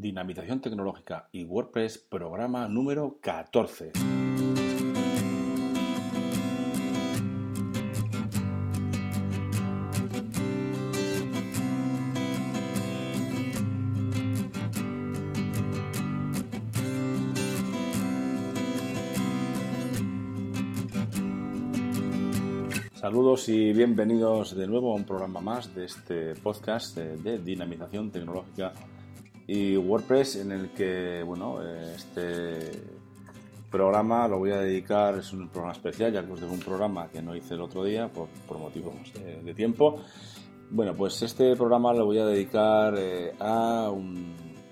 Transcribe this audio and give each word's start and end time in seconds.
Dinamización 0.00 0.62
Tecnológica 0.62 1.28
y 1.30 1.44
WordPress, 1.44 1.98
programa 1.98 2.66
número 2.68 3.18
14. 3.20 3.92
Saludos 22.94 23.48
y 23.48 23.72
bienvenidos 23.72 24.56
de 24.56 24.66
nuevo 24.66 24.92
a 24.92 24.94
un 24.94 25.04
programa 25.04 25.40
más 25.40 25.74
de 25.74 25.84
este 25.84 26.34
podcast 26.36 26.96
de 26.96 27.38
dinamización 27.38 28.10
tecnológica 28.10 28.72
y 29.52 29.76
WordPress 29.76 30.36
en 30.36 30.52
el 30.52 30.70
que, 30.70 31.24
bueno, 31.24 31.60
este 31.60 32.70
programa 33.68 34.28
lo 34.28 34.38
voy 34.38 34.52
a 34.52 34.58
dedicar, 34.58 35.18
es 35.18 35.32
un 35.32 35.48
programa 35.48 35.72
especial, 35.72 36.12
ya 36.12 36.24
que 36.24 36.30
os 36.30 36.40
dejo 36.40 36.52
un 36.52 36.60
programa 36.60 37.08
que 37.08 37.20
no 37.20 37.34
hice 37.34 37.54
el 37.54 37.60
otro 37.60 37.82
día 37.82 38.08
por, 38.12 38.28
motivos 38.60 38.94
de, 39.12 39.52
tiempo. 39.54 40.02
Bueno, 40.70 40.94
pues 40.94 41.20
este 41.22 41.56
programa 41.56 41.92
lo 41.92 42.04
voy 42.04 42.18
a 42.18 42.26
dedicar 42.26 42.94
eh, 42.96 43.34
a 43.40 43.92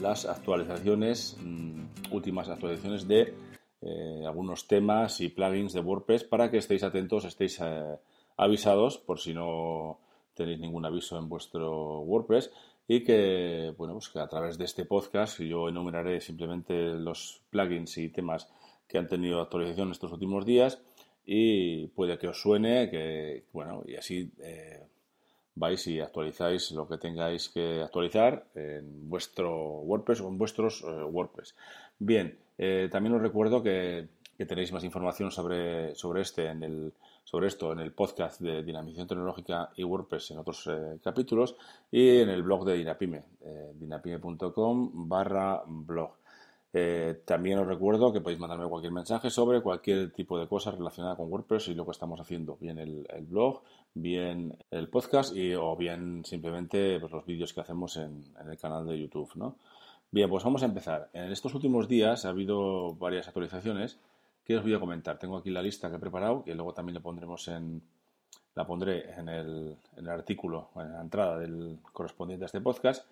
las 0.00 0.24
actualizaciones, 0.24 1.36
mm, 1.38 2.14
últimas 2.14 2.48
actualizaciones 2.48 3.06
de 3.06 3.34
eh, 3.82 4.24
algunos 4.24 4.66
temas 4.66 5.20
y 5.20 5.28
plugins 5.28 5.74
de 5.74 5.80
WordPress 5.80 6.24
para 6.24 6.50
que 6.50 6.56
estéis 6.56 6.82
atentos, 6.82 7.26
estéis 7.26 7.60
eh, 7.60 7.98
avisados 8.38 8.96
por 8.96 9.20
si 9.20 9.34
no 9.34 9.98
tenéis 10.34 10.60
ningún 10.60 10.86
aviso 10.86 11.18
en 11.18 11.28
vuestro 11.28 12.00
WordPress 12.00 12.50
y 12.88 13.04
que, 13.04 13.74
bueno, 13.76 13.94
pues 13.94 14.08
que 14.08 14.18
a 14.18 14.28
través 14.28 14.58
de 14.58 14.64
este 14.64 14.84
podcast 14.84 15.40
yo 15.40 15.68
enumeraré 15.68 16.20
simplemente 16.20 16.74
los 16.94 17.42
plugins 17.50 17.98
y 17.98 18.08
temas 18.08 18.48
que 18.88 18.98
han 18.98 19.08
tenido 19.08 19.40
actualización 19.40 19.90
estos 19.90 20.12
últimos 20.12 20.44
días 20.44 20.82
y 21.24 21.86
puede 21.88 22.18
que 22.18 22.28
os 22.28 22.40
suene, 22.40 22.90
que, 22.90 23.44
bueno, 23.52 23.82
y 23.86 23.96
así 23.96 24.32
eh, 24.42 24.86
vais 25.54 25.86
y 25.86 26.00
actualizáis 26.00 26.72
lo 26.72 26.88
que 26.88 26.98
tengáis 26.98 27.48
que 27.48 27.82
actualizar 27.82 28.46
en 28.54 29.08
vuestro 29.08 29.80
WordPress 29.80 30.20
o 30.20 30.28
en 30.28 30.38
vuestros 30.38 30.82
eh, 30.82 31.04
WordPress. 31.04 31.54
Bien, 31.98 32.38
eh, 32.58 32.88
también 32.90 33.14
os 33.14 33.22
recuerdo 33.22 33.62
que, 33.62 34.08
que, 34.42 34.46
tenéis 34.46 34.72
más 34.72 34.82
información 34.82 35.30
sobre, 35.30 35.94
sobre 35.94 36.22
este 36.22 36.48
en 36.48 36.62
el 36.62 36.92
sobre 37.24 37.46
esto 37.46 37.72
en 37.72 37.78
el 37.78 37.92
podcast 37.92 38.40
de 38.40 38.64
Dinamización 38.64 39.06
Tecnológica 39.06 39.70
y 39.76 39.84
WordPress 39.84 40.32
en 40.32 40.38
otros 40.38 40.66
eh, 40.66 40.98
capítulos 41.02 41.54
y 41.90 42.18
en 42.18 42.28
el 42.28 42.42
blog 42.42 42.64
de 42.64 42.74
Dinapime, 42.74 43.22
eh, 43.42 43.72
dinapime.com 43.74 45.08
barra 45.08 45.62
blog. 45.64 46.14
Eh, 46.74 47.20
también 47.24 47.58
os 47.60 47.66
recuerdo 47.66 48.12
que 48.12 48.20
podéis 48.20 48.40
mandarme 48.40 48.66
cualquier 48.66 48.92
mensaje 48.92 49.30
sobre 49.30 49.60
cualquier 49.60 50.10
tipo 50.10 50.38
de 50.38 50.48
cosa 50.48 50.72
relacionada 50.72 51.14
con 51.14 51.30
WordPress 51.30 51.68
y 51.68 51.74
lo 51.74 51.84
que 51.84 51.92
estamos 51.92 52.18
haciendo, 52.18 52.56
bien 52.60 52.78
el, 52.78 53.06
blog, 53.28 53.62
bien 53.94 54.56
el 54.70 54.88
podcast 54.88 55.36
y, 55.36 55.54
o 55.54 55.76
bien 55.76 56.24
simplemente 56.24 56.98
pues, 56.98 57.12
los 57.12 57.24
vídeos 57.24 57.52
que 57.52 57.60
hacemos 57.60 57.96
en, 57.96 58.24
en, 58.40 58.50
el 58.50 58.58
canal 58.58 58.86
de 58.86 58.98
YouTube. 58.98 59.30
¿no? 59.36 59.54
Bien, 60.10 60.28
pues 60.28 60.42
vamos 60.42 60.62
a 60.62 60.66
empezar. 60.66 61.10
En 61.12 61.30
estos 61.30 61.54
últimos 61.54 61.86
días 61.86 62.24
ha 62.24 62.30
habido 62.30 62.94
varias 62.94 63.28
actualizaciones 63.28 63.98
¿Qué 64.44 64.56
os 64.56 64.62
voy 64.62 64.74
a 64.74 64.80
comentar? 64.80 65.18
Tengo 65.18 65.36
aquí 65.36 65.50
la 65.50 65.62
lista 65.62 65.88
que 65.88 65.96
he 65.96 66.00
preparado, 66.00 66.42
que 66.42 66.54
luego 66.54 66.74
también 66.74 66.94
le 66.94 67.00
pondremos 67.00 67.46
en, 67.48 67.80
la 68.54 68.66
pondré 68.66 69.12
en 69.12 69.28
el, 69.28 69.78
artículo, 70.08 70.70
en 70.76 70.92
la 70.92 71.00
entrada 71.00 71.38
del 71.38 71.78
correspondiente 71.92 72.44
a 72.44 72.46
este 72.46 72.60
podcast, 72.60 73.06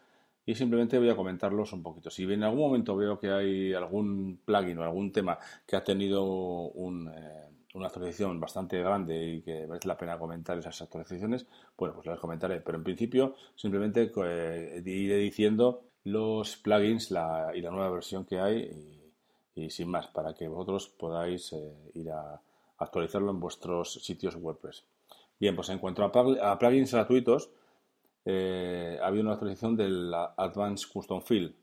y 0.44 0.54
simplemente 0.54 0.98
voy 0.98 1.10
a 1.10 1.16
comentarlos 1.16 1.72
un 1.72 1.82
poquito. 1.82 2.10
Si 2.10 2.24
en 2.24 2.42
algún 2.42 2.60
momento 2.60 2.96
veo 2.96 3.18
que 3.18 3.30
hay 3.30 3.72
algún 3.72 4.40
plugin 4.44 4.78
o 4.78 4.82
algún 4.82 5.12
tema 5.12 5.38
que 5.66 5.76
ha 5.76 5.84
tenido 5.84 6.72
eh, 6.74 7.48
una 7.74 7.86
actualización 7.86 8.40
bastante 8.40 8.80
grande 8.80 9.34
y 9.34 9.42
que 9.42 9.66
merece 9.68 9.86
la 9.86 9.96
pena 9.96 10.18
comentar 10.18 10.58
esas 10.58 10.82
actualizaciones, 10.82 11.46
bueno, 11.76 11.94
pues 11.94 12.06
las 12.06 12.18
comentaré. 12.18 12.60
Pero 12.60 12.78
en 12.78 12.84
principio, 12.84 13.36
simplemente 13.54 14.10
eh, 14.24 14.82
iré 14.84 15.16
diciendo 15.16 15.84
los 16.04 16.56
plugins 16.56 17.10
y 17.10 17.14
la 17.60 17.70
nueva 17.70 17.90
versión 17.90 18.24
que 18.24 18.40
hay 18.40 18.58
y 18.58 18.99
sin 19.68 19.88
más, 19.88 20.06
para 20.06 20.32
que 20.32 20.48
vosotros 20.48 20.88
podáis 20.88 21.52
eh, 21.52 21.74
ir 21.94 22.10
a 22.10 22.40
actualizarlo 22.78 23.30
en 23.30 23.40
vuestros 23.40 23.94
sitios 23.94 24.36
WordPress. 24.36 24.84
Bien, 25.38 25.56
pues 25.56 25.68
en 25.70 25.78
cuanto 25.78 26.04
a, 26.04 26.58
plugins 26.58 26.92
gratuitos, 26.92 27.50
eh, 28.24 28.98
ha 29.02 29.06
habido 29.06 29.24
una 29.24 29.32
actualización 29.32 29.76
del 29.76 30.12
Advanced 30.14 30.88
Custom 30.92 31.20
Field. 31.20 31.54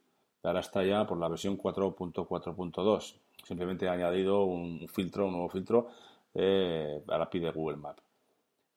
Ahora 0.43 0.59
está 0.59 0.83
ya 0.83 1.05
por 1.05 1.19
la 1.19 1.27
versión 1.27 1.57
4.4.2. 1.57 3.15
Simplemente 3.43 3.87
ha 3.87 3.93
añadido 3.93 4.43
un 4.43 4.87
filtro, 4.87 5.27
un 5.27 5.33
nuevo 5.33 5.49
filtro 5.49 5.87
eh, 6.33 7.03
a 7.07 7.17
la 7.17 7.23
API 7.25 7.39
de 7.39 7.51
Google 7.51 7.77
Maps. 7.77 8.03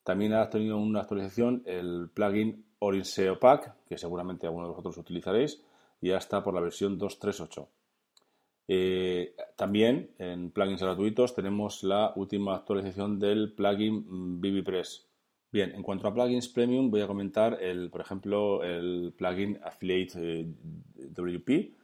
También 0.03 0.33
ha 0.33 0.49
tenido 0.49 0.79
una 0.79 1.01
actualización 1.01 1.63
el 1.67 2.11
plugin 2.13 2.65
Orin 2.79 3.05
Pack, 3.39 3.75
que 3.87 3.99
seguramente 3.99 4.47
alguno 4.47 4.65
de 4.65 4.71
vosotros 4.71 4.99
utilizaréis, 4.99 5.63
y 6.01 6.09
ya 6.09 6.17
está 6.17 6.43
por 6.43 6.55
la 6.55 6.61
versión 6.61 6.99
2.3.8. 6.99 7.67
Eh, 8.73 9.35
también 9.57 10.13
en 10.19 10.53
plugins 10.53 10.81
gratuitos 10.81 11.35
tenemos 11.35 11.83
la 11.83 12.13
última 12.15 12.55
actualización 12.55 13.19
del 13.19 13.53
plugin 13.53 14.41
BBPress. 14.41 15.09
Bien, 15.51 15.75
en 15.75 15.83
cuanto 15.83 16.07
a 16.07 16.15
plugins 16.15 16.47
premium 16.47 16.89
voy 16.89 17.01
a 17.01 17.09
comentar 17.09 17.61
el, 17.61 17.91
por 17.91 18.01
ejemplo, 18.01 18.63
el 18.63 19.13
plugin 19.19 19.59
Affiliate 19.65 20.13
eh, 20.19 20.47
WP, 20.95 21.75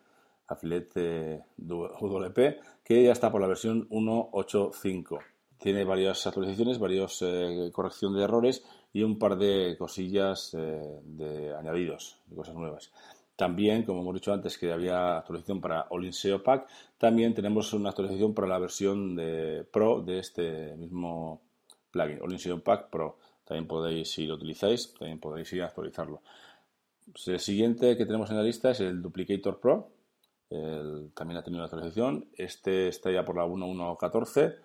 Affiliate 0.47 1.43
WP, 1.57 2.39
que 2.85 3.03
ya 3.03 3.11
está 3.11 3.33
por 3.33 3.41
la 3.41 3.49
versión 3.49 3.89
1.8.5. 3.89 5.19
Tiene 5.59 5.83
varias 5.83 6.25
actualizaciones, 6.25 6.79
varias 6.79 7.21
eh, 7.21 7.69
corrección 7.73 8.15
de 8.15 8.23
errores 8.23 8.65
y 8.93 9.03
un 9.03 9.19
par 9.19 9.37
de 9.37 9.75
cosillas 9.77 10.53
de 10.53 11.53
añadidos, 11.53 12.21
de 12.27 12.37
cosas 12.37 12.55
nuevas. 12.55 12.93
También, 13.37 13.83
como 13.83 14.01
hemos 14.01 14.15
dicho 14.15 14.33
antes, 14.33 14.57
que 14.57 14.73
había 14.73 15.19
actualización 15.19 15.61
para 15.61 15.87
All 15.91 16.11
SEO 16.13 16.43
Pack, 16.43 16.69
también 16.97 17.35
tenemos 17.35 17.73
una 17.75 17.91
actualización 17.91 18.35
para 18.35 18.49
la 18.49 18.59
versión 18.59 19.15
de 19.15 19.67
Pro 19.71 20.01
de 20.01 20.19
este 20.19 20.75
mismo 20.77 21.43
plugin, 21.91 22.19
All 22.23 22.39
SEO 22.39 22.63
Pack 22.63 22.89
Pro. 22.89 23.19
También 23.45 23.69
podéis, 23.69 24.11
si 24.11 24.27
lo 24.27 24.35
utilizáis, 24.37 24.95
también 24.95 25.21
podéis 25.21 25.53
ir 25.53 25.63
a 25.63 25.67
actualizarlo. 25.67 26.23
El 27.27 27.39
siguiente 27.39 27.97
que 27.97 28.07
tenemos 28.07 28.31
en 28.31 28.39
la 28.39 28.43
lista 28.43 28.71
es 28.71 28.81
el 28.81 29.03
Duplicator 29.03 29.61
Pro. 29.61 29.91
también 30.49 31.37
ha 31.37 31.43
tenido 31.43 31.61
una 31.61 31.67
actualización. 31.67 32.29
Este 32.37 32.89
está 32.89 33.13
ya 33.13 33.25
por 33.25 33.37
la 33.37 33.45
1.1.14 33.45 34.57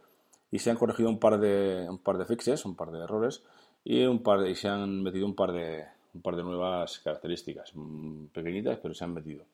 y 0.50 0.60
se 0.60 0.72
han 0.72 0.78
corregido 0.78 1.10
un 1.10 1.20
par 1.20 1.40
de, 1.40 1.88
un 1.90 2.00
par 2.00 2.18
de 2.18 2.26
fixes, 2.26 2.66
un 2.66 2.76
par 2.76 2.92
de 2.92 3.00
errores 3.00 3.44
y, 3.84 4.06
un 4.06 4.24
par 4.24 4.48
y 4.48 4.56
se 4.56 4.70
han 4.70 5.04
metido 5.04 5.26
un 5.26 5.36
par 5.36 5.52
de, 5.52 5.86
un 6.14 6.22
par 6.22 6.36
de 6.36 6.44
nuevas 6.44 7.00
características, 7.00 7.72
mm, 7.74 8.26
pequeñitas, 8.28 8.78
pero 8.80 8.94
se 8.94 9.04
han 9.04 9.14
metido. 9.14 9.46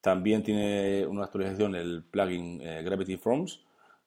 También 0.00 0.42
tiene 0.42 1.06
una 1.06 1.24
actualización 1.24 1.74
el 1.74 2.04
plugin 2.04 2.60
eh, 2.62 2.82
Gravity 2.82 3.16
Forms, 3.16 3.60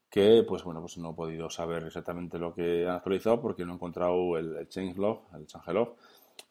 que 0.09 0.43
pues 0.47 0.63
bueno, 0.63 0.79
pues 0.81 0.97
no 0.97 1.11
he 1.11 1.13
podido 1.13 1.49
saber 1.49 1.83
exactamente 1.83 2.39
lo 2.39 2.53
que 2.53 2.87
han 2.87 2.95
actualizado 2.95 3.41
porque 3.41 3.65
no 3.65 3.73
he 3.73 3.75
encontrado 3.75 4.37
el, 4.37 4.67
changelog, 4.69 5.23
el 5.35 5.45
changelog, 5.45 5.95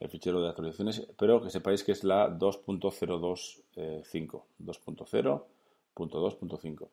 el 0.00 0.09
fichero 0.09 0.43
de 0.43 0.50
actualizaciones, 0.50 1.06
pero 1.19 1.43
que 1.43 1.50
sepáis 1.50 1.82
que 1.82 1.93
es 1.93 2.05
la 2.05 2.28
2.025, 2.31 4.43
2.0.2.5. 4.62 6.88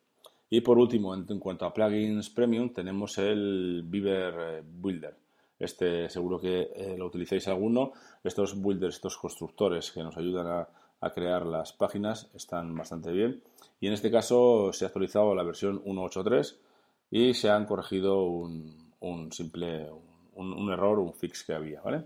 Y 0.50 0.62
por 0.62 0.78
último, 0.78 1.14
en, 1.14 1.26
en, 1.28 1.40
cuanto 1.40 1.66
a 1.66 1.74
plugins 1.74 2.30
premium, 2.30 2.70
tenemos 2.70 3.18
el 3.18 3.84
Beaver 3.86 4.36
eh, 4.40 4.62
Builder 4.64 5.25
este 5.60 6.10
seguro 6.10 6.40
que 6.40 6.72
eh, 6.76 6.96
lo 6.98 7.06
utilizáis 7.06 7.48
alguno. 7.48 7.94
Estos 8.24 8.62
builders, 8.62 8.96
estos 8.96 9.18
constructores 9.18 9.92
que 9.92 10.04
nos 10.04 10.18
ayudan 10.18 10.48
a, 10.48 10.68
crear 11.14 11.46
las 11.46 11.72
páginas 11.72 12.32
están 12.34 12.76
bastante 12.76 13.12
bien. 13.12 13.44
Y 13.79 13.85
en 13.85 13.94
este 13.94 14.09
caso 14.09 14.74
se 14.74 14.85
ha 14.85 14.88
actualizado 14.88 15.35
la 15.35 15.44
versión 15.44 15.84
1.8.3 15.84 16.58
y 17.12 17.35
se 17.35 17.52
han 17.52 17.66
corregido 17.66 18.24
un, 18.24 19.32
simple 19.32 19.88
un, 20.34 20.72
error, 20.72 20.97
un 20.97 21.14
fix 21.14 21.44
que 21.44 21.53
había. 21.53 21.82
¿vale? 21.82 22.06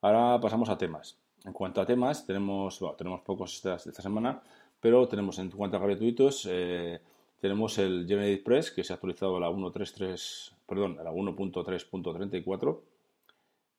Ahora 0.00 0.40
pasamos 0.40 0.70
a 0.70 0.78
temas. 0.78 1.18
En 1.44 1.52
cuanto 1.52 1.82
a 1.82 1.86
temas, 1.86 2.24
tenemos, 2.24 2.80
tenemos 2.96 3.20
pocos 3.20 3.56
esta, 3.56 3.74
esta 3.74 4.00
semana, 4.00 4.40
pero 4.80 5.06
tenemos 5.06 5.38
en 5.38 5.50
cuanto 5.50 5.76
a 5.76 5.80
gratuitos, 5.80 6.48
eh, 6.50 6.98
tenemos 7.44 7.76
el 7.76 8.06
GeneratePress 8.08 8.70
que 8.70 8.82
se 8.82 8.94
ha 8.94 8.96
actualizado 8.96 9.36
a 9.36 9.40
la 9.40 9.50
1.3.3 9.50 10.52
perdón, 10.66 10.96
la 10.96 11.12
1.3.34. 11.12 12.80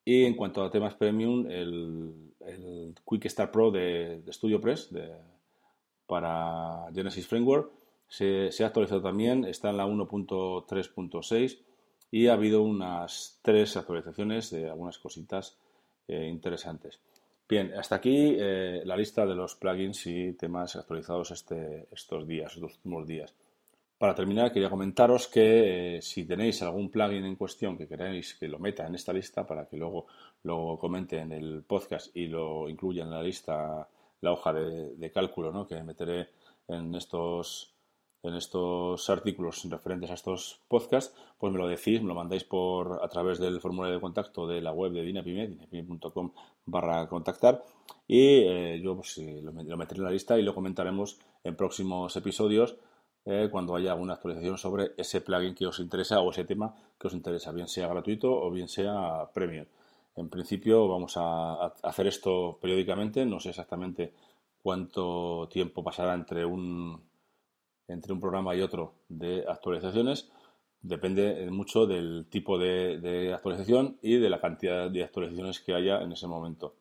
Y 0.05 0.25
en 0.25 0.35
cuanto 0.35 0.63
a 0.63 0.69
temas 0.69 0.93
premium, 0.93 1.47
el, 1.49 2.31
el 2.41 2.93
Quick 3.09 3.25
Start 3.27 3.51
Pro 3.51 3.71
de, 3.71 4.21
de 4.21 4.33
StudioPress 4.33 4.91
para 6.05 6.85
Genesis 6.93 7.25
Framework 7.25 7.71
se, 8.07 8.51
ha 8.61 8.67
actualizado 8.67 9.01
también, 9.01 9.45
está 9.45 9.71
en 9.71 9.77
la 9.77 9.87
1.3.6 9.87 11.57
y 12.11 12.27
ha 12.27 12.33
habido 12.33 12.61
unas 12.61 13.39
tres 13.41 13.77
actualizaciones 13.77 14.51
de 14.51 14.69
algunas 14.69 14.99
cositas 14.99 15.57
eh, 16.07 16.27
interesantes. 16.27 16.99
Bien, 17.49 17.73
hasta 17.73 17.95
aquí 17.95 18.35
eh, 18.37 18.83
la 18.85 18.95
lista 18.95 19.25
de 19.25 19.33
los 19.33 19.55
plugins 19.55 20.05
y 20.05 20.33
temas 20.33 20.75
actualizados 20.75 21.31
este, 21.31 21.87
estos 21.91 22.27
días, 22.27 22.53
estos 22.53 22.75
últimos 22.75 23.07
días. 23.07 23.33
Para 23.97 24.13
terminar, 24.13 24.51
quería 24.51 24.69
comentaros 24.69 25.27
que 25.29 25.97
eh, 25.97 26.01
si 26.01 26.25
tenéis 26.25 26.61
algún 26.61 26.89
plugin 26.89 27.23
en 27.23 27.37
cuestión 27.37 27.77
que 27.77 27.87
queráis 27.87 28.35
que 28.35 28.49
lo 28.49 28.59
meta 28.59 28.85
en 28.85 28.93
esta 28.95 29.13
lista 29.13 29.47
para 29.47 29.67
que 29.67 29.77
luego 29.77 30.07
lo 30.43 30.77
comente 30.77 31.17
en 31.19 31.31
el 31.31 31.63
podcast 31.63 32.13
y 32.15 32.27
lo 32.27 32.67
incluya 32.67 33.03
en 33.03 33.11
la 33.11 33.23
lista, 33.23 33.87
la 34.19 34.31
hoja 34.33 34.51
de, 34.51 35.11
cálculo 35.13 35.53
¿no? 35.53 35.65
que 35.65 35.81
meteré 35.81 36.27
en 36.67 36.93
estos, 36.93 37.73
en 38.21 38.33
estos 38.35 39.09
artículos 39.09 39.63
referentes 39.69 40.11
a 40.11 40.15
estos 40.15 40.59
podcasts, 40.67 41.15
pues 41.37 41.53
me 41.53 41.59
lo 41.59 41.67
decís, 41.67 42.01
me 42.01 42.09
lo 42.09 42.15
mandáis 42.15 42.43
por 42.43 42.99
a 43.01 43.07
través 43.07 43.39
del 43.39 43.61
formulario 43.61 43.95
de 43.95 44.01
contacto 44.01 44.45
de 44.45 44.59
la 44.59 44.73
web 44.73 44.91
de 44.91 45.03
dinapime, 45.03 45.47
dinapime.com 45.47 46.33
barra 46.65 47.07
contactar 47.07 47.63
y 48.09 48.39
eh, 48.39 48.81
yo 48.83 48.97
pues, 48.97 49.19
lo, 49.19 49.53
lo 49.53 49.77
meteré 49.77 49.99
en 49.99 50.05
la 50.05 50.11
lista 50.11 50.37
y 50.37 50.41
lo 50.41 50.53
comentaremos 50.53 51.17
en 51.45 51.55
próximos 51.55 52.13
episodios 52.17 52.75
eh, 53.25 53.49
cuando 53.51 53.75
haya 53.75 53.91
alguna 53.91 54.13
actualización 54.13 54.57
sobre 54.57 54.91
ese 54.97 55.21
plugin 55.21 55.55
que 55.55 55.65
os 55.65 55.79
interesa 55.79 56.21
o 56.21 56.29
ese 56.31 56.45
tema 56.45 56.75
que 56.99 57.07
os 57.07 57.13
interesa, 57.13 57.51
bien 57.51 57.67
sea 57.67 57.87
gratuito 57.87 58.31
o 58.31 58.51
bien 58.51 58.67
sea 58.67 59.29
premium. 59.33 59.65
En 60.15 60.29
principio 60.29 60.87
vamos 60.87 61.13
a, 61.17 61.65
hacer 61.83 62.07
esto 62.07 62.57
periódicamente, 62.61 63.25
no 63.25 63.39
sé 63.39 63.49
exactamente 63.49 64.13
cuánto 64.61 65.47
tiempo 65.51 65.83
pasará 65.83 66.13
entre 66.13 66.45
un, 66.45 67.01
entre 67.87 68.13
un 68.13 68.19
programa 68.21 68.55
y 68.55 68.61
otro 68.61 68.93
de 69.09 69.43
actualizaciones. 69.47 70.29
Depende 70.81 71.49
mucho 71.51 71.87
del 71.87 72.27
tipo 72.29 72.59
de 72.59 73.33
actualización 73.33 73.97
y 74.03 74.17
de 74.17 74.29
la 74.29 74.39
cantidad 74.39 74.89
de 74.91 75.03
actualizaciones 75.03 75.59
que 75.59 75.73
haya 75.73 76.01
en 76.01 76.11
ese 76.11 76.27
momento. 76.27 76.75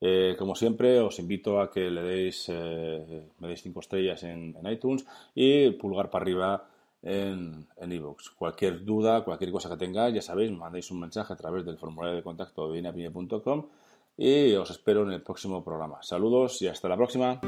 Eh, 0.00 0.34
como 0.38 0.54
siempre, 0.54 1.00
os 1.00 1.18
invito 1.18 1.60
a 1.60 1.70
que 1.70 1.90
le 1.90 2.02
deis, 2.02 2.46
eh, 2.48 3.28
me 3.38 3.48
deis 3.48 3.62
5 3.62 3.80
estrellas 3.80 4.22
en, 4.22 4.56
iTunes 4.64 5.04
y 5.34 5.70
pulgar 5.72 6.10
para 6.10 6.22
arriba 6.22 6.64
en 7.02 7.66
iVoox. 7.78 8.30
cualquier 8.36 8.84
duda, 8.84 9.24
cualquier 9.24 9.50
cosa 9.50 9.70
que 9.70 9.76
tengáis, 9.76 10.14
ya 10.14 10.22
sabéis, 10.22 10.50
mandéis 10.52 10.90
un 10.90 11.00
mensaje 11.00 11.32
a 11.32 11.36
través 11.36 11.64
del 11.64 11.78
formulario 11.78 12.16
de 12.16 12.22
contacto 12.22 12.70
de 12.70 12.78
y 14.20 14.54
os 14.54 14.70
espero 14.70 15.02
en 15.02 15.12
el 15.12 15.22
próximo 15.22 15.64
programa. 15.64 16.02
Saludos 16.02 16.60
y 16.60 16.68
hasta 16.68 16.88
la 16.88 16.96
próxima. 16.96 17.40